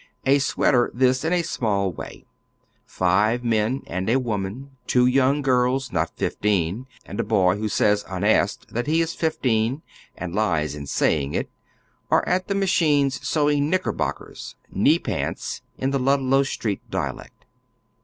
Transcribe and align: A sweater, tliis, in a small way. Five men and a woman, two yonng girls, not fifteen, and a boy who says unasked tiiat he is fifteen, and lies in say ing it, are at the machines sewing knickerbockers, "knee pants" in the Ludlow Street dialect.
A 0.25 0.39
sweater, 0.39 0.91
tliis, 0.95 1.23
in 1.23 1.31
a 1.31 1.43
small 1.43 1.91
way. 1.91 2.25
Five 2.87 3.43
men 3.43 3.83
and 3.85 4.09
a 4.09 4.17
woman, 4.19 4.71
two 4.87 5.05
yonng 5.05 5.43
girls, 5.43 5.91
not 5.91 6.17
fifteen, 6.17 6.87
and 7.05 7.19
a 7.19 7.23
boy 7.23 7.57
who 7.57 7.69
says 7.69 8.03
unasked 8.09 8.73
tiiat 8.73 8.87
he 8.87 8.99
is 9.01 9.13
fifteen, 9.13 9.83
and 10.17 10.33
lies 10.33 10.73
in 10.73 10.87
say 10.87 11.21
ing 11.21 11.35
it, 11.35 11.51
are 12.09 12.27
at 12.27 12.47
the 12.47 12.55
machines 12.55 13.19
sewing 13.21 13.69
knickerbockers, 13.69 14.55
"knee 14.71 14.97
pants" 14.97 15.61
in 15.77 15.91
the 15.91 15.99
Ludlow 15.99 16.41
Street 16.41 16.81
dialect. 16.89 17.45